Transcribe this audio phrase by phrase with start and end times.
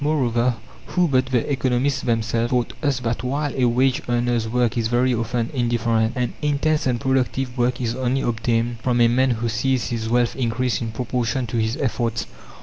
[0.03, 0.55] Moreover,
[0.87, 5.13] who but the economists themselves taught us that while a wage earner's work is very
[5.13, 9.89] often indifferent, an intense and productive work is only obtained from a man who sees
[9.89, 12.25] his wealth increase in proportion to his efforts?